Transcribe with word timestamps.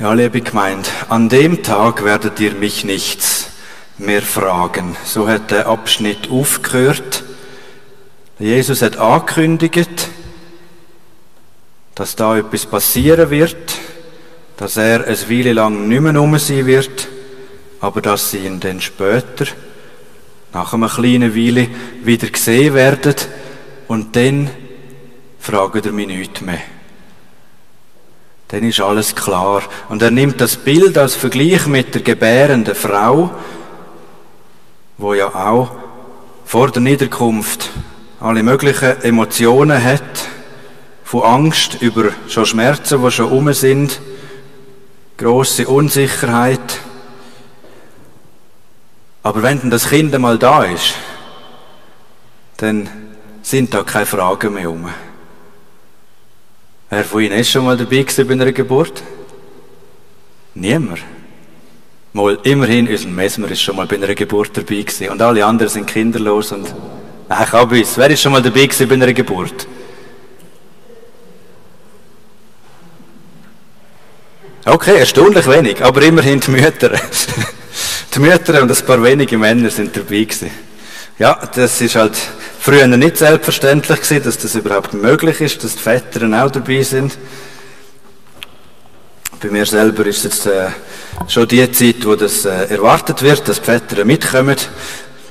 Ja, 0.00 0.14
liebe 0.14 0.40
Gemeinde, 0.40 0.88
an 1.10 1.28
dem 1.28 1.62
Tag 1.62 2.02
werdet 2.04 2.40
ihr 2.40 2.54
mich 2.54 2.86
nichts 2.86 3.50
mehr 3.98 4.22
fragen. 4.22 4.96
So 5.04 5.28
hat 5.28 5.50
der 5.50 5.66
Abschnitt 5.66 6.30
aufgehört. 6.30 7.22
Jesus 8.38 8.80
hat 8.80 8.96
angekündigt, 8.96 10.08
dass 11.94 12.16
da 12.16 12.38
etwas 12.38 12.64
passieren 12.64 13.28
wird, 13.28 13.78
dass 14.56 14.78
er 14.78 15.06
es 15.06 15.28
Weile 15.28 15.52
lang 15.52 15.86
nicht 15.86 16.00
mehr 16.00 16.18
um 16.18 16.38
sein 16.38 16.64
wird, 16.64 17.06
aber 17.82 18.00
dass 18.00 18.30
sie 18.30 18.38
ihn 18.38 18.58
dann 18.58 18.80
später, 18.80 19.48
nach 20.54 20.72
einer 20.72 20.88
kleinen 20.88 21.36
Weile, 21.36 21.68
wieder 22.04 22.28
sehen 22.32 22.72
werden 22.72 23.16
und 23.86 24.16
dann 24.16 24.48
fragen 25.38 25.82
er 25.84 25.92
mich 25.92 26.06
nichts 26.06 26.40
mehr 26.40 26.79
dann 28.50 28.64
ist 28.64 28.80
alles 28.80 29.14
klar. 29.14 29.62
Und 29.88 30.02
er 30.02 30.10
nimmt 30.10 30.40
das 30.40 30.56
Bild 30.56 30.98
als 30.98 31.14
Vergleich 31.14 31.66
mit 31.66 31.94
der 31.94 32.02
gebärenden 32.02 32.74
Frau, 32.74 33.30
wo 34.98 35.14
ja 35.14 35.28
auch 35.28 35.70
vor 36.44 36.70
der 36.70 36.82
Niederkunft 36.82 37.70
alle 38.18 38.42
möglichen 38.42 39.00
Emotionen 39.02 39.82
hat, 39.82 40.28
von 41.04 41.22
Angst 41.22 41.80
über 41.80 42.10
schon 42.28 42.44
Schmerzen, 42.44 43.02
die 43.02 43.10
schon 43.10 43.30
um 43.30 43.52
sind, 43.52 44.00
große 45.16 45.68
Unsicherheit. 45.68 46.80
Aber 49.22 49.42
wenn 49.42 49.60
denn 49.60 49.70
das 49.70 49.88
Kind 49.88 50.14
einmal 50.14 50.38
da 50.38 50.64
ist, 50.64 50.94
dann 52.56 52.88
sind 53.42 53.72
da 53.72 53.84
keine 53.84 54.06
Fragen 54.06 54.54
mehr 54.54 54.70
um. 54.70 54.88
Wer 56.90 57.04
von 57.04 57.22
Ihnen 57.22 57.38
ist 57.38 57.50
schon 57.50 57.64
mal 57.64 57.76
dabei 57.76 58.02
gewesen 58.02 58.26
bei 58.26 58.32
einer 58.32 58.50
Geburt? 58.50 59.00
Niemand. 60.54 60.98
Mal, 62.12 62.36
immerhin, 62.42 62.88
unser 62.88 63.08
Mesmer 63.08 63.48
ist 63.48 63.62
schon 63.62 63.76
mal 63.76 63.86
bei 63.86 63.94
einer 63.94 64.12
Geburt 64.12 64.56
dabei 64.56 64.82
gewesen. 64.82 65.08
Und 65.10 65.22
alle 65.22 65.46
anderen 65.46 65.70
sind 65.70 65.86
kinderlos 65.86 66.50
und, 66.50 66.74
habe 67.28 67.78
uns. 67.78 67.96
Wer 67.96 68.10
ist 68.10 68.20
schon 68.20 68.32
mal 68.32 68.42
dabei 68.42 68.66
gewesen 68.66 68.88
bei 68.88 68.94
einer 68.94 69.12
Geburt? 69.12 69.68
Okay, 74.64 74.98
erstaunlich 74.98 75.46
wenig, 75.46 75.84
aber 75.84 76.02
immerhin 76.02 76.40
die 76.40 76.50
Mütter. 76.50 76.90
die 78.14 78.18
Mütter 78.18 78.62
und 78.62 78.70
ein 78.70 78.84
paar 78.84 79.00
wenige 79.00 79.38
Männer 79.38 79.70
sind 79.70 79.96
dabei 79.96 80.24
gewesen. 80.24 80.50
Ja, 81.20 81.40
das 81.54 81.80
ist 81.80 81.94
halt 81.94 82.18
früher 82.70 82.86
nicht 82.86 83.16
selbstverständlich 83.16 84.00
gewesen, 84.00 84.22
dass 84.22 84.38
das 84.38 84.54
überhaupt 84.54 84.94
möglich 84.94 85.40
ist, 85.40 85.64
dass 85.64 85.74
die 85.74 85.82
Väter 85.82 86.20
auch 86.40 86.52
dabei 86.52 86.82
sind. 86.82 87.18
Bei 89.42 89.48
mir 89.48 89.66
selber 89.66 90.06
ist 90.06 90.22
jetzt 90.22 90.46
äh, 90.46 90.68
schon 91.26 91.48
die 91.48 91.68
Zeit, 91.72 92.06
wo 92.06 92.14
das 92.14 92.44
äh, 92.44 92.66
erwartet 92.66 93.22
wird, 93.22 93.48
dass 93.48 93.60
die 93.60 93.64
Väter 93.64 94.04
mitkommen 94.04 94.54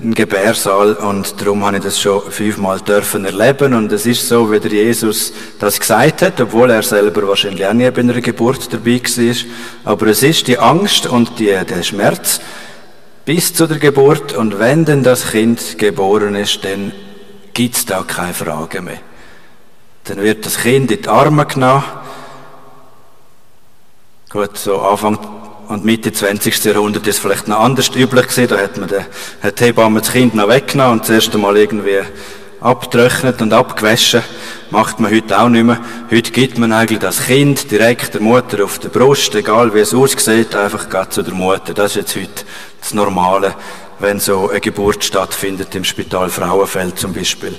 im 0.01 0.13
Gebärsaal 0.13 0.95
und 0.95 1.39
darum 1.39 1.65
habe 1.65 1.77
ich 1.77 1.83
das 1.83 2.01
schon 2.01 2.29
fünfmal 2.29 2.81
dürfen 2.81 3.23
erleben 3.23 3.73
und 3.73 3.89
es 3.93 4.05
ist 4.05 4.27
so, 4.27 4.51
wie 4.51 4.59
der 4.59 4.71
Jesus 4.71 5.31
das 5.59 5.79
gesagt 5.79 6.21
hat, 6.21 6.41
obwohl 6.41 6.69
er 6.71 6.83
selber 6.83 7.25
wahrscheinlich 7.25 7.65
auch 7.65 7.71
nie 7.71 7.89
bei 7.89 8.01
einer 8.01 8.19
Geburt 8.19 8.67
dabei 8.73 8.99
war. 9.01 9.35
Aber 9.93 10.07
es 10.07 10.23
ist 10.23 10.45
die 10.47 10.57
Angst 10.57 11.05
und 11.07 11.39
die, 11.39 11.55
der 11.69 11.83
Schmerz 11.83 12.41
bis 13.23 13.53
zu 13.53 13.65
der 13.65 13.79
Geburt 13.79 14.33
und 14.33 14.59
wenn 14.59 14.83
denn 14.83 15.03
das 15.03 15.31
Kind 15.31 15.77
geboren 15.77 16.35
ist, 16.35 16.65
dann 16.65 16.91
gibt 17.59 17.75
es 17.75 17.85
da 17.85 18.03
keine 18.03 18.33
Frage 18.33 18.81
mehr. 18.81 18.99
Dann 20.05 20.21
wird 20.23 20.45
das 20.45 20.59
Kind 20.59 20.89
in 20.91 21.01
die 21.01 21.09
Arme 21.09 21.45
genommen. 21.45 21.83
Gut, 24.29 24.57
so 24.57 24.79
Anfang 24.79 25.19
und 25.67 25.83
Mitte 25.83 26.13
20. 26.13 26.63
Jahrhundert 26.63 27.05
ist 27.05 27.17
es 27.17 27.21
vielleicht 27.21 27.49
noch 27.49 27.59
anders 27.59 27.93
üblich 27.93 28.27
gewesen. 28.27 28.47
Da 28.47 28.59
hat 28.59 28.77
man 28.77 28.87
den, 28.87 29.03
hat 29.43 29.59
die 29.59 29.65
Hebamme 29.65 29.99
das 29.99 30.13
Kind 30.13 30.35
noch 30.35 30.47
weggenommen 30.47 30.99
und 30.99 31.05
zuerst 31.05 31.35
einmal 31.35 31.57
irgendwie 31.57 31.99
abgetrocknet 32.61 33.41
und 33.41 33.51
abgewaschen. 33.51 34.23
Macht 34.69 35.01
man 35.01 35.13
heute 35.13 35.37
auch 35.37 35.49
nicht 35.49 35.65
mehr. 35.65 35.81
Heute 36.09 36.31
gibt 36.31 36.57
man 36.59 36.71
eigentlich 36.71 36.99
das 36.99 37.25
Kind 37.25 37.69
direkt 37.71 38.13
der 38.13 38.21
Mutter 38.21 38.63
auf 38.63 38.79
der 38.79 38.87
Brust, 38.87 39.35
egal 39.35 39.73
wie 39.73 39.79
es 39.79 39.93
aussieht, 39.93 40.55
einfach 40.55 41.09
zu 41.09 41.23
der 41.23 41.33
Mutter. 41.33 41.73
Das 41.73 41.91
ist 41.91 41.95
jetzt 41.97 42.15
heute 42.15 42.45
das 42.79 42.93
Normale 42.93 43.53
wenn 43.99 44.19
so 44.19 44.49
eine 44.49 44.61
Geburt 44.61 45.03
stattfindet 45.03 45.75
im 45.75 45.83
Spital 45.83 46.29
Frauenfeld 46.29 46.97
zum 46.97 47.13
Beispiel. 47.13 47.55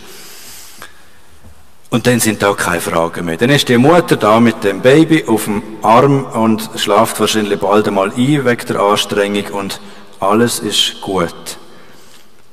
Und 1.91 2.07
dann 2.07 2.21
sind 2.21 2.41
da 2.43 2.55
keine 2.55 2.81
Fragen 2.81 3.25
mehr. 3.25 3.37
Dann 3.37 3.51
ist 3.51 3.69
die 3.69 3.77
Mutter 3.77 4.17
da 4.17 4.39
mit 4.39 4.63
dem 4.63 4.81
Baby 4.81 5.25
auf 5.27 5.45
dem 5.45 5.63
Arm 5.83 6.25
und 6.25 6.71
schlaft 6.77 7.19
wahrscheinlich 7.19 7.59
bald 7.59 7.89
einmal 7.89 8.11
ein 8.11 8.45
wegen 8.45 8.67
der 8.69 8.81
Anstrengung 8.81 9.47
und 9.47 9.81
alles 10.21 10.61
ist 10.61 11.01
gut. 11.01 11.35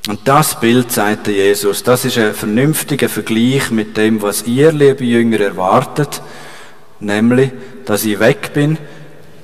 Und 0.08 0.22
das 0.28 0.60
Bild, 0.60 0.92
sagte 0.92 1.32
Jesus, 1.32 1.84
das 1.84 2.06
ist 2.06 2.18
ein 2.18 2.34
vernünftiger 2.34 3.10
Vergleich 3.10 3.70
mit 3.72 3.98
dem, 3.98 4.22
was 4.22 4.48
ihr, 4.48 4.72
liebe 4.72 5.04
Jünger, 5.04 5.42
erwartet, 5.42 6.22
nämlich, 7.00 7.52
dass 7.86 8.06
ich 8.06 8.20
weg 8.20 8.54
bin, 8.54 8.78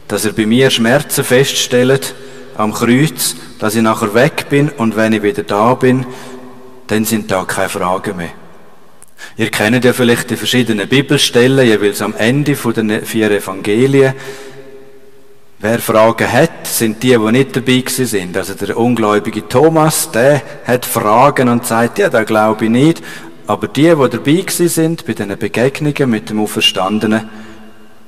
dass 0.07 0.25
ihr 0.25 0.33
bei 0.33 0.45
mir 0.45 0.69
Schmerzen 0.69 1.23
feststellt 1.23 2.15
am 2.57 2.73
Kreuz 2.73 3.35
dass 3.63 3.75
ich 3.75 3.81
nachher 3.81 4.13
weg 4.13 4.47
bin 4.49 4.67
und 4.67 4.97
wenn 4.97 5.13
ich 5.13 5.23
wieder 5.23 5.43
da 5.43 5.73
bin, 5.75 6.05
dann 6.87 7.05
sind 7.05 7.31
da 7.31 7.45
keine 7.45 7.69
Fragen 7.69 8.17
mehr. 8.17 8.31
Ihr 9.37 9.49
kennt 9.51 9.85
ja 9.85 9.93
vielleicht 9.93 10.31
die 10.31 10.35
verschiedenen 10.35 10.89
Bibelstellen, 10.89 11.65
jeweils 11.65 12.01
am 12.01 12.13
Ende 12.13 12.55
den 12.55 13.05
vier 13.05 13.31
Evangelien. 13.31 14.15
Wer 15.59 15.79
Fragen 15.79 16.29
hat, 16.29 16.67
sind 16.67 17.01
die, 17.03 17.17
die 17.17 17.31
nicht 17.31 17.55
dabei 17.55 17.85
sind. 17.87 18.35
Also 18.35 18.53
der 18.53 18.75
ungläubige 18.75 19.47
Thomas, 19.47 20.11
der 20.11 20.41
hat 20.65 20.85
Fragen 20.85 21.47
und 21.47 21.65
sagt, 21.65 21.99
ja, 21.99 22.09
da 22.09 22.25
glaube 22.25 22.65
ich 22.65 22.71
nicht. 22.71 23.01
Aber 23.47 23.69
die, 23.69 23.83
die 23.95 24.09
dabei 24.09 24.43
sind, 24.47 25.05
bei 25.05 25.13
diesen 25.13 25.37
Begegnungen 25.37 26.09
mit 26.09 26.29
dem 26.29 26.41
Auferstandenen, 26.41 27.29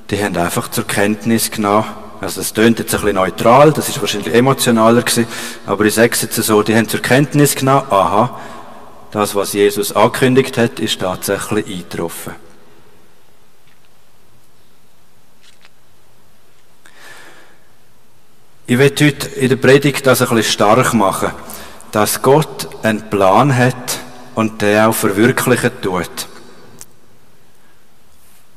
die 0.09 0.21
haben 0.21 0.35
einfach 0.35 0.69
zur 0.69 0.85
Kenntnis 0.85 1.49
genommen, 1.49 1.85
also 2.25 2.41
es 2.41 2.53
tönt 2.53 2.79
jetzt 2.79 2.93
ein 2.93 3.01
bisschen 3.01 3.15
neutral, 3.15 3.71
das 3.71 3.87
ist 3.87 4.01
wahrscheinlich 4.01 4.33
emotionaler 4.33 5.03
gewesen, 5.03 5.27
aber 5.67 5.85
ich 5.85 5.93
sage 5.93 6.11
es 6.13 6.23
jetzt 6.23 6.35
so, 6.35 6.63
die 6.63 6.75
haben 6.75 6.89
zur 6.89 6.99
Kenntnis 6.99 7.55
genommen, 7.55 7.83
aha, 7.91 8.39
das, 9.11 9.35
was 9.35 9.53
Jesus 9.53 9.91
angekündigt 9.91 10.57
hat, 10.57 10.79
ist 10.79 10.99
tatsächlich 10.99 11.67
eingetroffen. 11.67 12.33
Ich 18.67 18.79
werde 18.79 19.05
heute 19.05 19.27
in 19.27 19.49
der 19.49 19.57
Predigt 19.57 20.07
das 20.07 20.23
ein 20.23 20.29
bisschen 20.29 20.51
stark 20.51 20.95
machen, 20.95 21.29
dass 21.91 22.23
Gott 22.23 22.67
einen 22.81 23.07
Plan 23.11 23.55
hat 23.55 23.99
und 24.33 24.63
der 24.63 24.89
auch 24.89 24.95
verwirklichen 24.95 25.69
tut. 25.83 26.27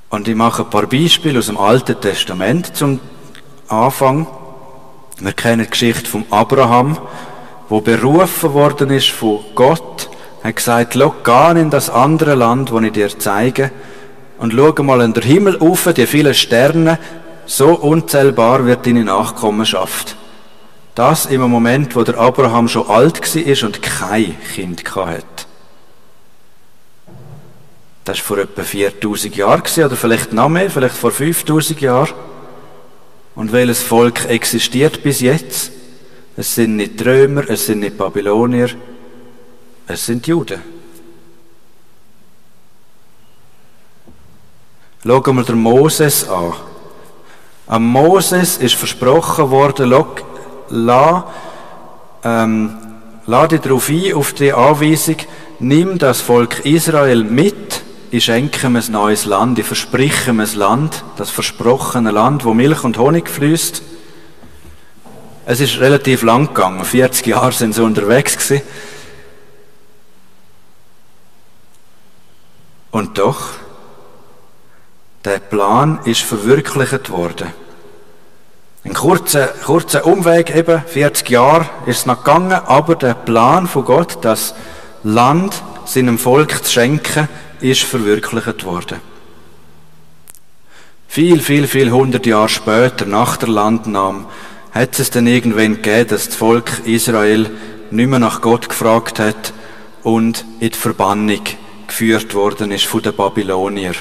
Und 0.09 0.27
ich 0.27 0.35
mache 0.35 0.63
ein 0.63 0.71
paar 0.71 0.87
Beispiele 0.87 1.39
aus 1.39 1.47
dem 1.47 1.59
Alten 1.59 2.01
Testament 2.01 2.75
zum 2.75 2.99
Anfang. 3.69 4.27
Wir 5.19 5.33
kennen 5.33 5.65
die 5.65 5.71
Geschichte 5.71 6.09
von 6.09 6.25
Abraham, 6.31 6.99
wo 7.69 7.81
berufen 7.81 8.55
worden 8.55 8.91
ist 8.91 9.11
von 9.11 9.41
Gott, 9.55 10.09
Er 10.43 10.49
hat 10.49 10.57
gesagt, 10.57 10.95
schau, 10.95 11.15
geh 11.25 11.61
in 11.61 11.71
das 11.71 11.91
andere 11.91 12.35
Land, 12.35 12.71
wo 12.73 12.79
ich 12.81 12.93
dir 12.93 13.11
zeige, 13.19 13.71
und 14.39 14.55
schau 14.55 14.83
mal 14.83 15.01
in 15.01 15.13
den 15.13 15.23
Himmel 15.23 15.59
auf, 15.59 15.93
die 15.93 16.07
vielen 16.07 16.35
Sterne, 16.35 16.99
so 17.45 17.71
unzählbar 17.75 18.65
wird 18.65 18.87
deine 18.87 19.05
Nachkommenschaft. 19.05 20.17
Das 20.95 21.27
im 21.27 21.41
Moment, 21.43 21.97
wo 21.97 22.05
der 22.05 22.19
Abraham 22.19 22.69
schon 22.69 22.89
alt 22.89 23.21
war 23.23 23.67
und 23.67 23.83
kein 23.83 24.37
Kind 24.55 24.85
hatte. 24.95 25.25
Das 28.05 28.19
war 28.19 28.25
vor 28.25 28.39
etwa 28.39 28.63
4000 28.63 29.37
Jahren 29.37 29.63
oder 29.77 29.97
vielleicht 29.97 30.33
noch 30.33 30.49
mehr, 30.49 30.71
vielleicht 30.71 30.97
vor 30.97 31.11
5000 31.11 31.81
Jahren. 31.81 32.15
Und 33.39 33.53
welches 33.53 33.85
Volk 33.85 34.25
existiert 34.25 35.05
bis 35.05 35.21
jetzt? 35.21 35.71
Es 36.37 36.57
sind 36.57 36.75
nicht 36.75 37.07
Römer, 37.07 37.49
es 37.49 37.67
sind 37.67 37.79
nicht 37.79 37.97
Babylonier, 37.97 38.71
es 39.87 40.07
sind 40.07 40.27
Juden. 40.27 40.61
Schauen 45.05 45.37
wir 45.37 45.45
den 45.45 45.59
Moses 45.59 46.29
an. 46.29 46.53
Am 47.69 47.87
Moses 47.87 48.57
ist 48.57 48.75
versprochen 48.75 49.53
worden, 49.53 49.95
la, 50.71 51.33
ähm, 52.25 52.77
lade 53.27 53.61
darauf 53.61 53.89
ein, 53.89 54.15
auf 54.15 54.33
die 54.33 54.53
Anweisung, 54.53 55.19
nimm 55.61 55.97
das 55.97 56.21
Volk 56.21 56.67
Israel 56.67 57.23
mit 57.23 57.68
ich 58.11 58.25
schenke 58.25 58.67
ihm 58.67 58.77
ein 58.77 58.91
neues 58.91 59.27
Land, 59.27 59.59
ich 59.59 59.67
verspreche 59.67 60.31
ihm 60.31 60.41
ein 60.41 60.55
Land, 60.55 61.05
das 61.17 61.31
versprochene 61.31 62.11
Land, 62.11 62.45
wo 62.45 62.55
Milch 62.55 62.85
und 62.85 62.99
Honig 62.99 63.29
fließt. 63.29 63.83
Es 65.47 65.61
ist 65.61 65.81
relativ 65.81 66.23
lang 66.23 66.49
gegangen, 66.49 66.85
40 66.85 67.27
Jahre 67.27 67.53
sind 67.53 67.75
sie 67.75 67.83
unterwegs 67.83 68.37
gewesen. 68.37 68.63
Und 72.91 73.19
doch, 73.19 73.51
der 75.25 75.39
Plan 75.39 76.01
ist 76.05 76.23
verwirklicht 76.23 77.11
worden. 77.11 77.53
Ein 78.85 78.95
kurzer, 78.95 79.49
kurzer 79.49 80.07
Umweg, 80.07 80.55
eben 80.55 80.83
40 80.87 81.29
Jahre 81.29 81.69
ist 81.85 81.99
es 81.99 82.07
noch 82.07 82.25
gegangen, 82.25 82.53
aber 82.53 82.95
der 82.95 83.15
Plan 83.15 83.67
von 83.67 83.85
Gott, 83.85 84.19
das 84.23 84.55
Land 85.03 85.63
seinem 85.85 86.19
Volk 86.19 86.65
zu 86.65 86.73
schenken, 86.73 87.29
ist 87.61 87.83
verwirklicht 87.83 88.65
worden. 88.65 89.01
Viel, 91.07 91.41
viel, 91.41 91.67
viel 91.67 91.91
hundert 91.91 92.27
Jahre 92.27 92.49
später, 92.49 93.07
nach 93.07 93.37
der 93.37 93.49
Landnahme, 93.49 94.27
hat 94.73 94.99
es 94.99 95.11
dann 95.11 95.27
irgendwann 95.27 95.77
gegeben, 95.77 96.09
dass 96.11 96.27
das 96.27 96.37
Volk 96.37 96.83
Israel 96.85 97.51
nicht 97.91 98.09
mehr 98.09 98.19
nach 98.19 98.41
Gott 98.41 98.69
gefragt 98.69 99.19
hat 99.19 99.53
und 100.03 100.45
in 100.61 100.71
die 100.71 100.79
Verbannung 100.79 101.41
geführt 101.87 102.35
worden 102.35 102.71
ist 102.71 102.85
von 102.85 103.03
den 103.03 103.15
Babylonier. 103.15 103.95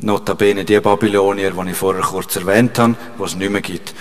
Notabene 0.00 0.64
die 0.64 0.78
Babylonier, 0.80 1.52
die 1.52 1.70
ich 1.70 1.76
vorher 1.76 2.02
kurz 2.02 2.36
erwähnt 2.36 2.78
habe, 2.78 2.94
die 3.18 3.22
es 3.22 3.34
nicht 3.34 3.50
mehr 3.50 3.62
gibt. 3.62 3.94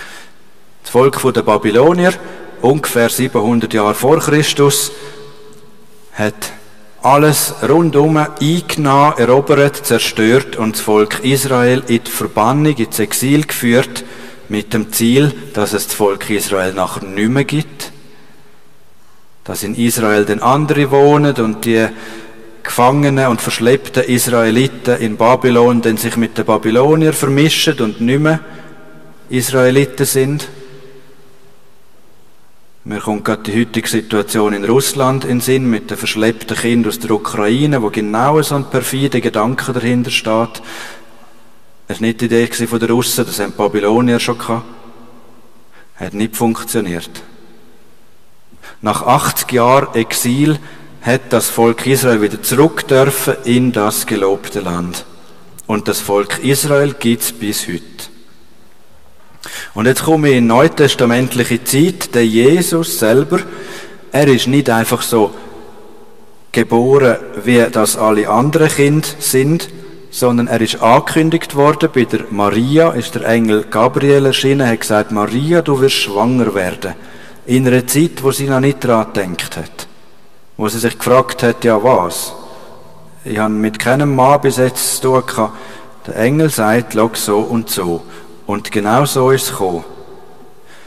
Das 0.82 0.92
Volk 0.92 1.22
der 1.34 1.42
Babylonier, 1.42 2.14
ungefähr 2.62 3.10
700 3.10 3.74
Jahre 3.74 3.94
vor 3.94 4.20
Christus, 4.20 4.92
hat 6.14 6.53
alles 7.04 7.54
rundum 7.68 8.18
eingenommen, 8.18 9.14
erobert, 9.18 9.86
zerstört 9.86 10.56
und 10.56 10.76
das 10.76 10.82
Volk 10.82 11.24
Israel 11.24 11.84
in 11.88 12.04
die 12.04 12.12
Verbannung, 12.12 12.76
ins 12.78 12.98
Exil 13.00 13.46
geführt, 13.46 14.06
mit 14.50 14.74
dem 14.74 14.92
Ziel, 14.92 15.34
dass 15.54 15.74
es 15.74 15.88
das 15.88 15.96
Volk 15.96 16.30
Israel 16.30 16.74
nachher 16.74 17.06
nicht 17.06 17.30
mehr 17.30 17.44
gibt, 17.44 17.92
dass 19.44 19.64
in 19.64 19.76
Israel 19.76 20.26
den 20.26 20.42
andere 20.42 20.92
wohnen 20.92 21.36
und 21.36 21.66
die 21.66 21.88
Gefangenen 22.64 23.28
und 23.28 23.42
verschleppten 23.42 24.04
Israeliten 24.04 24.98
in 24.98 25.18
Babylon 25.18 25.82
dann 25.82 25.98
sich 25.98 26.16
mit 26.16 26.38
den 26.38 26.46
Babyloniern 26.46 27.14
vermischen 27.14 27.80
und 27.80 28.00
nicht 28.00 28.22
mehr 28.22 28.40
Israeliten 29.30 30.06
sind. 30.06 30.48
Mir 32.86 33.00
kommt 33.00 33.24
gerade 33.24 33.44
die 33.44 33.62
heutige 33.62 33.88
Situation 33.88 34.52
in 34.52 34.66
Russland 34.66 35.24
in 35.24 35.40
Sinn 35.40 35.70
mit 35.70 35.90
den 35.90 35.98
verschleppten 35.98 36.58
Kindern 36.58 36.90
aus 36.90 37.00
der 37.00 37.12
Ukraine, 37.12 37.82
wo 37.82 37.90
genau 37.90 38.42
so 38.42 38.56
ein 38.56 38.70
perfider 38.70 39.22
Gedanke 39.22 39.72
dahinter 39.72 40.12
steht. 40.12 40.62
Es 41.88 42.02
war 42.02 42.08
nicht 42.08 42.20
die 42.20 42.26
Idee 42.26 42.48
von 42.48 42.80
den 42.80 42.92
Russen, 42.92 43.26
das 43.26 43.40
haben 43.40 43.52
die 43.52 43.58
Babylonier 43.58 44.20
schon 44.20 44.38
gehabt. 44.38 44.66
Hat 45.96 46.14
nicht 46.14 46.36
funktioniert. 46.36 47.10
Nach 48.82 49.04
80 49.04 49.54
Jahren 49.54 49.96
Exil 49.96 50.60
hat 51.02 51.22
das 51.32 51.50
Volk 51.50 51.86
Israel 51.88 52.22
wieder 52.22 52.42
zurück 52.42 52.86
dürfen 52.90 53.36
in 53.46 53.72
das 53.72 54.06
gelobte 54.08 54.60
Land. 54.60 55.06
Und 55.68 55.88
das 55.88 56.02
Volk 56.02 56.44
Israel 56.44 56.94
gibt's 57.00 57.32
bis 57.32 57.66
heute. 57.66 58.13
Und 59.74 59.88
jetzt 59.88 60.04
komme 60.04 60.30
ich 60.30 60.38
in 60.38 60.48
neutestamentliche 60.48 61.64
Zeit, 61.64 62.14
der 62.14 62.26
Jesus 62.26 63.00
selber, 63.00 63.40
er 64.12 64.28
ist 64.28 64.48
nicht 64.48 64.70
einfach 64.70 65.02
so 65.02 65.34
geboren, 66.52 67.18
wie 67.44 67.66
das 67.72 67.98
alle 67.98 68.30
anderen 68.30 68.70
Kinder 68.70 69.08
sind, 69.18 69.70
sondern 70.12 70.46
er 70.46 70.62
ist 70.62 70.80
angekündigt 70.84 71.56
worden 71.56 71.90
bei 71.92 72.06
der 72.06 72.26
Maria, 72.30 72.92
ist 72.92 73.16
der 73.16 73.26
Engel 73.26 73.64
Gabriel 73.64 74.28
erschienen, 74.28 74.68
hat 74.68 74.82
gesagt, 74.82 75.12
Maria, 75.12 75.64
du 75.64 75.82
wirst 75.82 75.96
schwanger 75.96 76.54
werden. 76.54 76.94
In 77.48 77.68
einer 77.68 77.88
Zeit, 77.88 78.22
wo 78.22 78.32
sie 78.32 78.48
noch 78.48 78.60
nicht 78.60 78.84
daran 78.84 79.12
gedacht 79.12 79.58
hat. 79.58 79.88
Wo 80.56 80.68
sie 80.68 80.78
sich 80.78 81.00
gefragt 81.00 81.42
hat, 81.42 81.64
ja 81.64 81.84
was? 81.84 82.34
Ich 83.26 83.40
habe 83.40 83.52
mit 83.52 83.80
keinem 83.80 84.16
Mann 84.16 84.40
bis 84.42 84.58
jetzt 84.58 84.98
zu 84.98 85.02
tun 85.02 85.24
gehabt. 85.26 85.58
Der 86.06 86.18
Engel 86.18 86.52
sagt, 86.52 86.94
log 86.94 87.18
so 87.18 87.40
und 87.40 87.70
so. 87.72 88.04
Und 88.46 88.72
genau 88.72 89.06
so 89.06 89.32
ist 89.32 89.44
es 89.44 89.52
gekommen. 89.52 89.84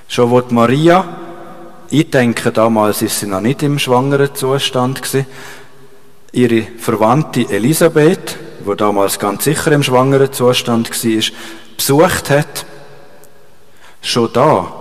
Schon 0.09 0.31
wo 0.31 0.43
Maria, 0.51 1.05
ich 1.91 2.11
denke, 2.11 2.53
damals 2.53 3.03
ist 3.03 3.21
sie 3.21 3.27
noch 3.27 3.41
nicht 3.41 3.63
im 3.63 3.79
schwangeren 3.79 4.35
Zustand 4.35 5.03
gewesen, 5.03 5.27
ihre 6.33 6.63
Verwandte 6.79 7.49
Elisabeth, 7.49 8.39
wo 8.65 8.75
damals 8.75 9.19
ganz 9.19 9.45
sicher 9.45 9.73
im 9.73 9.83
schwangeren 9.83 10.33
Zustand 10.33 10.91
war, 10.91 11.23
besucht 11.77 12.31
hat, 12.31 12.67
schon 14.03 14.33
da 14.33 14.73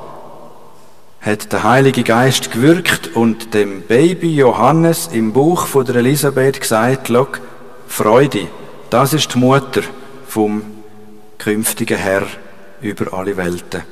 hat 1.22 1.52
der 1.52 1.64
Heilige 1.64 2.04
Geist 2.04 2.52
gewirkt 2.52 3.16
und 3.16 3.56
dem 3.56 3.82
Baby 3.82 4.36
Johannes 4.36 5.10
im 5.12 5.34
Buch 5.34 5.66
von 5.66 5.84
der 5.84 5.96
Elisabeth 5.96 6.62
gesagt, 6.62 7.10
Look, 7.10 7.42
Freude, 7.88 8.48
das 8.92 9.14
ist 9.14 9.34
die 9.34 9.40
Mutter 9.40 9.82
vom 10.28 10.62
künftigen 11.40 11.98
Herr 11.98 12.28
über 12.86 13.14
alle 13.14 13.36
Welten. 13.38 13.84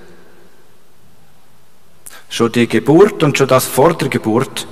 Schon 2.29 2.51
die 2.51 2.67
Geburt 2.67 3.21
und 3.23 3.37
schon 3.37 3.47
das 3.47 3.65
vor 3.65 3.93
der 3.93 4.09
Geburt 4.09 4.67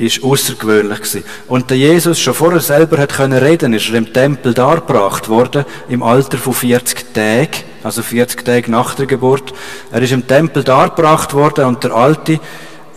ist 0.00 0.22
außergewöhnlich 0.22 0.98
gewesen. 0.98 1.24
Und 1.48 1.70
der 1.70 1.76
Jesus 1.76 2.18
schon 2.18 2.34
vorher 2.34 2.60
selber 2.60 2.98
hat 2.98 3.14
können 3.14 3.38
reden, 3.38 3.74
ist 3.74 3.88
er 3.90 3.96
im 3.96 4.12
Tempel 4.12 4.54
dargebracht 4.54 5.28
worden, 5.28 5.64
im 5.88 6.02
Alter 6.02 6.38
von 6.38 6.54
40 6.54 7.12
Tagen, 7.12 7.64
also 7.82 8.02
40 8.02 8.44
Tage 8.44 8.70
nach 8.70 8.94
der 8.94 9.06
Geburt. 9.06 9.52
Er 9.92 10.00
ist 10.02 10.12
im 10.12 10.26
Tempel 10.26 10.64
dargebracht 10.64 11.34
worden 11.34 11.66
und 11.66 11.84
der 11.84 11.92
alte 11.92 12.40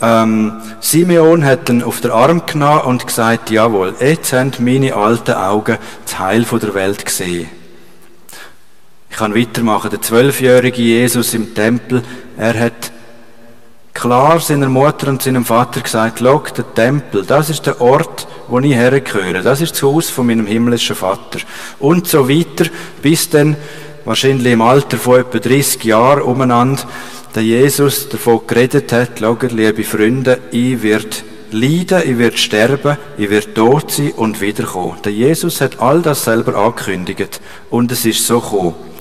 ähm, 0.02 0.62
Simeon 0.80 1.44
hat 1.44 1.70
ihn 1.70 1.84
auf 1.84 2.02
den 2.02 2.12
Arm 2.12 2.46
genommen 2.46 2.82
und 2.82 3.08
gesagt, 3.08 3.52
jawohl, 3.52 3.96
jetzt 4.00 4.34
haben 4.34 4.52
meine 4.60 4.96
alten 4.96 5.34
Augen 5.34 5.78
das 6.06 6.20
Heil 6.20 6.44
der 6.44 6.74
Welt 6.74 7.06
gesehen. 7.06 7.63
Ich 9.14 9.20
kann 9.20 9.36
weitermachen. 9.36 9.92
Der 9.92 10.02
zwölfjährige 10.02 10.82
Jesus 10.82 11.36
im 11.36 11.54
Tempel, 11.54 12.02
er 12.36 12.60
hat 12.60 12.92
klar 13.94 14.40
seiner 14.40 14.68
Mutter 14.68 15.08
und 15.08 15.22
seinem 15.22 15.46
Vater 15.46 15.82
gesagt, 15.82 16.18
schau, 16.18 16.40
der 16.40 16.74
Tempel, 16.74 17.24
das 17.24 17.52
ist 17.52 17.68
der 17.68 17.80
Ort, 17.80 18.28
wo 18.48 18.58
ich 18.58 18.74
hergehöre. 18.74 19.44
Das 19.44 19.62
ist 19.62 19.74
das 19.74 19.84
Haus 19.84 20.10
von 20.10 20.26
meinem 20.26 20.48
himmlischen 20.48 20.96
Vater. 20.96 21.42
Und 21.78 22.08
so 22.08 22.28
weiter, 22.28 22.66
bis 23.04 23.30
dann 23.30 23.56
wahrscheinlich 24.04 24.52
im 24.52 24.64
Alter 24.64 24.98
von 24.98 25.20
etwa 25.20 25.38
30 25.38 25.84
Jahren 25.84 26.24
umeinander 26.24 26.82
der 27.36 27.44
Jesus 27.44 28.10
davon 28.10 28.42
geredet 28.48 28.92
hat, 28.92 29.20
schau, 29.20 29.38
liebe 29.48 29.84
Freunde, 29.84 30.40
ich 30.50 30.82
werde 30.82 31.18
leiden, 31.52 32.02
ich 32.04 32.18
werde 32.18 32.38
sterben, 32.38 32.98
ich 33.20 33.30
werde 33.30 33.54
tot 33.54 33.92
sein 33.92 34.12
und 34.14 34.42
wiederkommen. 34.42 34.98
Der 35.06 35.12
Jesus 35.12 35.62
hat 35.62 35.80
all 35.80 36.02
das 36.02 36.24
selber 36.24 36.56
angekündigt 36.56 37.42
und 37.70 37.92
es 37.92 38.06
ist 38.06 38.26
so 38.26 38.40
gekommen. 38.40 38.93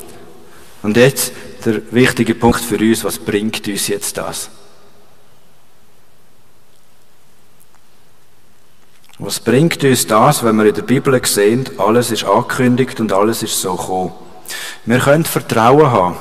Und 0.83 0.97
jetzt 0.97 1.33
der 1.65 1.81
wichtige 1.93 2.35
Punkt 2.35 2.61
für 2.61 2.77
uns, 2.77 3.05
was 3.05 3.19
bringt 3.19 3.67
uns 3.69 3.89
jetzt 3.89 4.17
das? 4.17 4.51
Was 9.19 9.39
bringt 9.39 9.85
uns 9.85 10.07
das, 10.07 10.43
wenn 10.43 10.57
wir 10.57 10.67
in 10.67 10.75
der 10.75 10.83
Bibel 10.83 11.25
sehen, 11.25 11.65
alles 11.79 12.11
ist 12.11 12.25
angekündigt 12.25 12.99
und 12.99 13.13
alles 13.13 13.45
ist 13.45 13.61
so 13.61 13.77
gekommen? 13.77 14.13
Wir 14.85 14.99
können 14.99 15.25
Vertrauen 15.25 15.91
haben. 15.91 16.17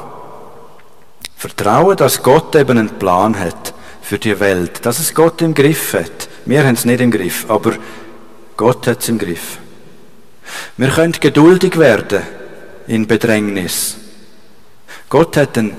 Vertrauen, 1.36 1.98
dass 1.98 2.22
Gott 2.22 2.56
eben 2.56 2.78
einen 2.78 3.00
Plan 3.00 3.40
hat 3.40 3.74
für 4.04 4.20
die 4.20 4.40
Welt, 4.40 4.86
dass 4.86 5.00
es 5.00 5.16
Gott 5.16 5.42
im 5.42 5.56
Griff 5.56 5.94
hat. 5.94 6.30
Wir 6.46 6.64
haben 6.64 6.76
es 6.76 6.86
nicht 6.86 7.02
im 7.02 7.10
Griff, 7.10 7.50
aber 7.50 7.74
Gott 8.56 8.86
hat 8.86 9.02
es 9.02 9.10
im 9.10 9.18
Griff. 9.18 9.58
Wir 10.78 10.90
können 10.90 11.14
geduldig 11.14 11.80
werden 11.80 12.22
in 12.86 13.08
Bedrängnis. 13.08 13.96
Gott 15.12 15.36
hat 15.36 15.58
einen 15.58 15.76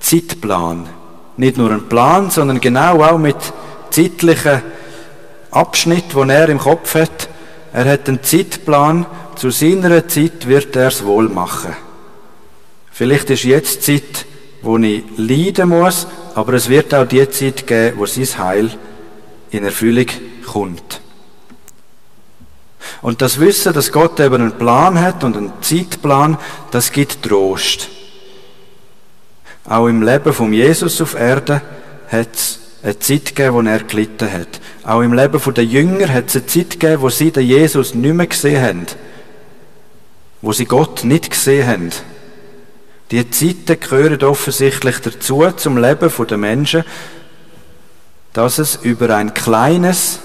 Zeitplan. 0.00 0.88
Nicht 1.36 1.56
nur 1.56 1.70
einen 1.70 1.88
Plan, 1.88 2.28
sondern 2.28 2.60
genau 2.60 3.04
auch 3.04 3.16
mit 3.16 3.36
zeitlichen 3.90 4.62
Abschnitt, 5.52 6.12
den 6.12 6.28
er 6.28 6.48
im 6.48 6.58
Kopf 6.58 6.96
hat. 6.96 7.28
Er 7.72 7.84
hat 7.84 8.08
einen 8.08 8.20
Zeitplan. 8.24 9.06
Zu 9.36 9.50
seiner 9.50 10.08
Zeit 10.08 10.48
wird 10.48 10.74
er 10.74 10.88
es 10.88 11.04
wohl 11.04 11.28
machen. 11.28 11.76
Vielleicht 12.90 13.30
ist 13.30 13.44
jetzt 13.44 13.84
Zeit, 13.84 14.26
wo 14.62 14.76
ich 14.76 15.04
leiden 15.16 15.68
muss, 15.68 16.08
aber 16.34 16.54
es 16.54 16.68
wird 16.68 16.92
auch 16.94 17.06
die 17.06 17.30
Zeit 17.30 17.64
geben, 17.64 17.96
wo 17.96 18.06
sein 18.06 18.44
Heil 18.44 18.70
in 19.52 19.62
Erfüllung 19.62 20.06
kommt. 20.44 21.00
Und 23.02 23.22
das 23.22 23.38
Wissen, 23.38 23.72
dass 23.72 23.92
Gott 23.92 24.18
eben 24.18 24.34
einen 24.34 24.58
Plan 24.58 25.00
hat 25.00 25.22
und 25.22 25.36
einen 25.36 25.52
Zeitplan, 25.60 26.38
das 26.72 26.90
gibt 26.90 27.22
Trost. 27.22 27.90
Auch 29.68 29.86
im 29.86 30.02
Leben 30.02 30.32
von 30.32 30.50
Jesus 30.52 30.98
auf 31.02 31.14
Erde 31.14 31.60
hat 32.10 32.34
es 32.34 32.58
eine 32.82 32.98
Zeit 32.98 33.26
gegeben, 33.26 33.54
wo 33.54 33.60
er 33.60 33.80
gelitten 33.80 34.32
hat. 34.32 34.60
Auch 34.82 35.02
im 35.02 35.12
Leben 35.12 35.38
der 35.54 35.64
Jünger 35.64 36.08
hat 36.08 36.28
es 36.28 36.36
eine 36.36 36.46
Zeit 36.46 36.70
gegeben, 36.70 37.02
wo 37.02 37.10
sie 37.10 37.30
den 37.30 37.46
Jesus 37.46 37.94
nicht 37.94 38.14
mehr 38.14 38.26
gesehen 38.26 38.62
haben. 38.62 38.86
Wo 40.40 40.52
sie 40.52 40.64
Gott 40.64 41.04
nicht 41.04 41.30
gesehen 41.30 41.66
haben. 41.66 41.90
Die 43.10 43.28
Zeiten 43.30 43.78
gehören 43.78 44.22
offensichtlich 44.22 45.00
dazu, 45.00 45.44
zum 45.56 45.76
Leben 45.76 46.10
der 46.28 46.38
Menschen, 46.38 46.84
dass 48.32 48.58
es 48.58 48.76
über 48.76 49.14
ein 49.16 49.34
kleines, 49.34 50.20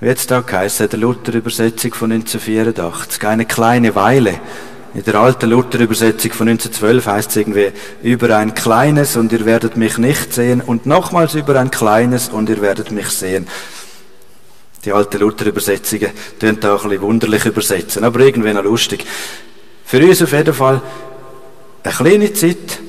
wie 0.00 0.06
jetzt 0.06 0.30
da 0.30 0.40
geheißen, 0.40 0.88
der 0.88 0.98
Luther-Übersetzung 0.98 1.92
von 1.92 2.12
1984, 2.12 3.26
eine 3.26 3.44
kleine 3.44 3.94
Weile, 3.94 4.40
In 4.96 5.04
der 5.04 5.16
alten 5.16 5.50
Luther-Übersetzung 5.50 6.32
von 6.32 6.48
1912 6.48 7.06
heißt 7.06 7.28
es 7.28 7.36
irgendwie, 7.36 7.70
über 8.02 8.34
ein 8.34 8.54
kleines 8.54 9.18
und 9.18 9.30
ihr 9.30 9.44
werdet 9.44 9.76
mich 9.76 9.98
nicht 9.98 10.32
sehen 10.32 10.62
und 10.62 10.86
nochmals 10.86 11.34
über 11.34 11.60
ein 11.60 11.70
kleines 11.70 12.30
und 12.30 12.48
ihr 12.48 12.62
werdet 12.62 12.90
mich 12.92 13.10
sehen. 13.10 13.46
Die 14.86 14.92
alten 14.92 15.20
Luther-Übersetzungen 15.20 16.12
tun 16.40 16.56
da 16.60 16.74
auch 16.74 16.84
ein 16.84 16.88
bisschen 16.88 17.02
wunderlich 17.02 17.44
übersetzen, 17.44 18.04
aber 18.04 18.20
irgendwie 18.20 18.54
noch 18.54 18.64
lustig. 18.64 19.04
Für 19.84 20.02
uns 20.02 20.22
auf 20.22 20.32
jeden 20.32 20.54
Fall 20.54 20.80
eine 21.82 21.94
kleine 21.94 22.32
Zeit 22.32 22.80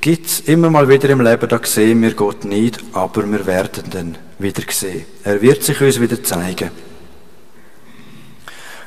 gibt 0.00 0.26
es 0.26 0.40
immer 0.40 0.68
mal 0.68 0.88
wieder 0.88 1.10
im 1.10 1.20
Leben, 1.20 1.48
da 1.48 1.60
sehen 1.62 2.02
wir 2.02 2.14
Gott 2.14 2.44
nicht, 2.44 2.80
aber 2.92 3.24
wir 3.30 3.46
werden 3.46 3.84
dann 3.88 4.18
wieder 4.40 4.64
sehen. 4.68 5.04
Er 5.22 5.40
wird 5.40 5.62
sich 5.62 5.80
uns 5.80 6.00
wieder 6.00 6.20
zeigen. 6.24 6.72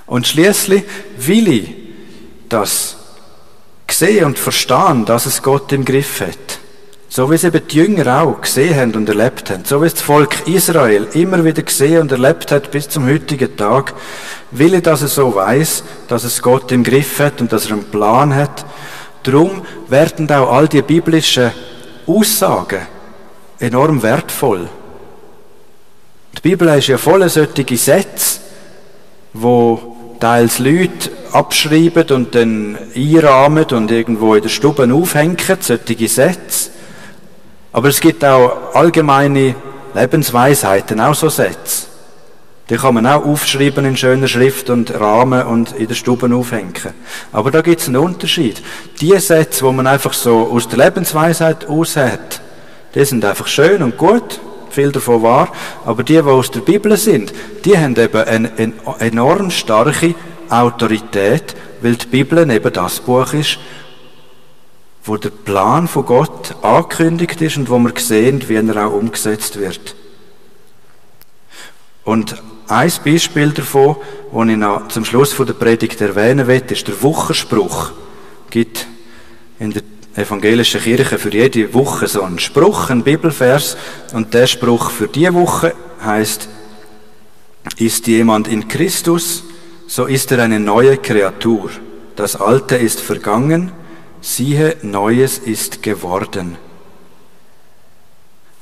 Und 0.08 0.28
schließlich 0.28 0.84
will 1.18 1.85
das 2.50 2.98
sehen 3.90 4.26
und 4.26 4.40
verstehen, 4.40 5.06
dass 5.06 5.26
es 5.26 5.42
Gott 5.42 5.72
im 5.72 5.86
Griff 5.86 6.22
hat. 6.22 6.60
So 7.08 7.32
wie 7.32 7.36
es 7.36 7.46
eben 7.46 7.66
die 7.66 7.78
Jünger 7.78 8.22
auch 8.22 8.42
gesehen 8.42 8.76
haben 8.76 8.96
und 8.96 9.08
erlebt 9.08 9.50
haben. 9.50 9.64
So 9.64 9.82
wie 9.82 9.86
es 9.86 9.94
das 9.94 10.02
Volk 10.02 10.48
Israel 10.48 11.08
immer 11.14 11.46
wieder 11.46 11.62
gesehen 11.62 12.02
und 12.02 12.12
erlebt 12.12 12.52
hat 12.52 12.72
bis 12.72 12.90
zum 12.90 13.08
heutigen 13.08 13.56
Tag. 13.56 13.94
Will 14.52 14.74
ich, 14.74 14.84
dass 14.84 15.02
er 15.02 15.08
so 15.08 15.34
weiß, 15.34 15.84
dass 16.10 16.26
es 16.26 16.42
Gott 16.42 16.72
im 16.74 16.84
Griff 16.84 17.20
hat 17.20 17.40
und 17.40 17.54
dass 17.54 17.68
er 17.68 17.74
einen 17.74 17.86
Plan 17.86 18.36
hat. 18.36 18.66
Darum 19.24 19.62
werden 19.88 20.30
auch 20.30 20.52
all 20.52 20.68
die 20.68 20.82
biblischen 20.82 21.52
Aussagen 22.06 22.82
enorm 23.60 24.04
wertvoll. 24.04 24.68
Die 26.38 26.42
Bibel 26.42 26.68
ist 26.78 26.88
ja 26.88 26.98
voller 26.98 27.30
solche 27.30 27.78
Sätze, 27.78 28.42
wo 29.34 29.96
teils 30.20 30.60
Leute 30.60 31.12
abschreiben 31.36 32.10
und 32.16 32.34
dann 32.34 32.78
einrahmen 32.96 33.66
und 33.66 33.92
irgendwo 33.92 34.36
in 34.36 34.42
der 34.42 34.50
Stube 34.50 34.92
aufhängen, 34.94 35.38
solche 35.60 36.08
Sätze. 36.08 36.72
Aber 37.74 37.90
es 37.90 38.00
gibt 38.00 38.24
auch 38.24 38.74
allgemeine 38.74 39.56
Lebensweisheiten, 39.94 41.02
auch 41.02 41.14
so 41.14 41.30
Sätze. 41.30 41.88
Die 42.70 42.78
kann 42.78 42.96
man 42.96 43.06
auch 43.06 43.24
aufschreiben 43.26 43.86
in 43.86 43.98
schöner 43.98 44.28
Schrift 44.28 44.70
und 44.70 44.98
rahmen 45.00 45.44
und 45.44 45.74
in 45.74 45.88
der 45.88 45.94
Stube 45.94 46.34
aufhängen. 46.34 46.74
Aber 47.32 47.52
da 47.52 47.62
gibt 47.62 47.82
es 47.82 47.88
einen 47.88 47.98
Unterschied. 47.98 48.64
Die 49.02 49.18
Sätze, 49.20 49.66
wo 49.66 49.72
man 49.72 49.86
einfach 49.86 50.14
so 50.14 50.50
aus 50.52 50.68
der 50.68 50.86
Lebensweisheit 50.86 51.68
aus 51.68 51.96
hat, 51.96 52.42
die 52.96 53.06
sind 53.06 53.24
einfach 53.24 53.48
schön 53.48 53.84
und 53.84 53.98
gut, 53.98 54.40
viel 54.70 54.92
davon 54.92 55.22
wahr, 55.22 55.50
aber 55.86 56.04
die, 56.04 56.14
die 56.14 56.22
aus 56.22 56.50
der 56.50 56.62
Bibel 56.62 56.96
sind, 56.98 57.34
die 57.66 57.78
haben 57.78 57.96
eben 57.98 58.24
eine, 58.24 58.52
eine 58.58 58.74
enorm 59.00 59.52
starke 59.52 60.16
Autorität, 60.50 61.56
weil 61.82 61.96
die 61.96 62.08
Bibel 62.08 62.50
eben 62.50 62.74
das 62.74 63.00
Buch 63.00 63.34
ist, 63.34 63.60
wo 65.04 65.18
der 65.18 65.30
Plan 65.30 65.88
von 65.88 66.06
Gott 66.06 66.56
angekündigt 66.64 67.42
ist 67.42 67.58
und 67.58 67.70
wo 67.70 67.78
wir 67.78 67.94
sehen, 67.96 68.44
wie 68.48 68.56
er 68.56 68.88
auch 68.88 68.94
umgesetzt 68.94 69.60
wird. 69.60 69.96
Und 72.04 72.42
ein 72.68 72.92
Beispiel 73.04 73.52
davon, 73.52 73.98
das 74.34 74.48
ich 74.48 74.58
noch 74.58 74.88
zum 74.88 75.06
Schluss 75.06 75.36
der 75.36 75.54
Predigt 75.54 76.02
erwähnen 76.02 76.48
will, 76.48 76.64
ist 76.68 76.88
der 76.88 77.02
Wochenspruch. 77.04 77.92
Es 78.46 78.52
gibt 78.52 78.88
in 79.60 79.72
der 79.72 79.84
evangelischen 80.16 80.82
Kirche 80.82 81.18
für 81.20 81.32
jede 81.32 81.74
Woche 81.74 82.08
so 82.08 82.24
einen 82.24 82.40
Spruch, 82.40 82.90
einen 82.90 83.04
Bibelvers, 83.04 83.78
und 84.14 84.34
der 84.34 84.48
Spruch 84.48 84.90
für 84.90 85.08
die 85.08 85.32
Woche 85.34 85.76
heißt: 86.04 86.50
Ist 87.78 88.08
jemand 88.08 88.48
in 88.48 88.68
Christus, 88.68 89.44
so 89.88 90.06
ist 90.06 90.32
er 90.32 90.44
eine 90.44 90.60
neue 90.60 90.98
Kreatur. 90.98 91.70
Das 92.16 92.36
Alte 92.36 92.76
ist 92.76 93.02
vergangen, 93.02 93.72
siehe, 94.22 94.78
Neues 94.82 95.38
ist 95.38 95.84
geworden. 95.84 96.58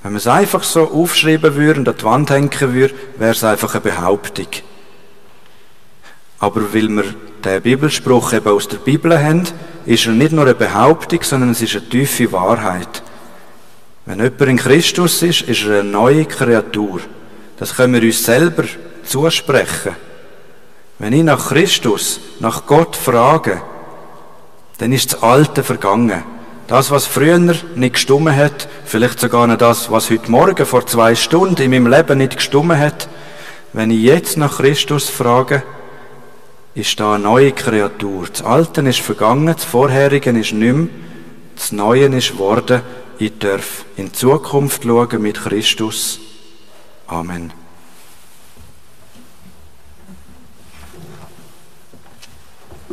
Wenn 0.02 0.12
man 0.12 0.18
es 0.18 0.28
einfach 0.28 0.64
so 0.64 0.90
aufschreiben 0.92 1.56
würde 1.56 1.80
und 1.80 1.88
an 1.88 1.96
die 1.98 2.04
Wand 2.04 2.30
hängen 2.30 2.74
würde, 2.74 2.94
wäre 3.18 3.32
es 3.32 3.44
einfach 3.44 3.74
eine 3.74 3.82
Behauptung. 3.82 4.48
Aber 6.40 6.74
weil 6.74 6.90
wir 6.90 7.06
den 7.46 7.62
Bibelspruch 7.62 8.34
eben 8.34 8.50
aus 8.50 8.68
der 8.68 8.78
Bibel 8.78 9.18
haben, 9.18 9.44
ist 9.86 10.06
er 10.06 10.12
nicht 10.12 10.34
nur 10.34 10.44
eine 10.44 10.56
Behauptung, 10.56 11.24
sondern 11.24 11.52
es 11.52 11.62
ist 11.62 11.76
eine 11.76 11.88
tiefe 11.88 12.32
Wahrheit. 12.34 13.02
Wenn 14.06 14.20
jemand 14.20 14.42
in 14.42 14.58
Christus 14.58 15.22
ist, 15.22 15.44
ist 15.44 15.64
er 15.64 15.80
eine 15.80 15.90
neue 15.90 16.26
Kreatur. 16.26 17.00
Das 17.58 17.76
können 17.76 17.94
wir 17.94 18.02
uns 18.02 18.26
selber 18.26 18.66
zusprechen. 19.06 19.96
Wenn 21.00 21.14
ich 21.14 21.24
nach 21.24 21.50
Christus, 21.50 22.20
nach 22.40 22.66
Gott 22.66 22.96
frage, 22.96 23.62
dann 24.78 24.92
ist 24.92 25.14
das 25.14 25.24
Alte 25.24 25.64
vergangen. 25.64 26.24
Das, 26.68 26.92
was 26.92 27.06
früher 27.06 27.38
nicht 27.40 27.94
gestummen 27.94 28.36
hat, 28.36 28.68
vielleicht 28.86 29.20
sogar 29.20 29.46
noch 29.48 29.58
das, 29.58 29.92
was 29.92 30.10
heute 30.10 30.32
Morgen 30.32 30.66
vor 30.66 30.86
zwei 30.86 31.14
Stunden 31.16 31.62
in 31.62 31.72
meinem 31.72 31.88
Leben 31.88 32.18
nicht 32.18 32.38
gestummen 32.38 32.80
hat, 32.80 33.08
wenn 33.74 33.92
ich 33.92 34.02
jetzt 34.02 34.38
nach 34.38 34.58
Christus 34.58 35.10
frage, 35.10 35.64
ist 36.76 37.00
da 37.00 37.16
eine 37.16 37.24
neue 37.24 37.52
Kreatur. 37.52 38.28
Das 38.32 38.44
Alte 38.44 38.82
ist 38.82 39.00
vergangen, 39.00 39.54
das 39.54 39.64
Vorherige 39.64 40.32
ist 40.32 40.54
nicht 40.54 40.74
mehr, 40.76 40.88
das 41.56 41.72
Neue 41.72 42.06
ist 42.06 42.32
geworden. 42.32 42.82
Ich 43.20 43.38
darf 43.40 43.86
in 43.96 44.14
Zukunft 44.14 44.84
schauen 44.84 45.22
mit 45.22 45.42
Christus. 45.42 46.20
Amen. 47.08 47.63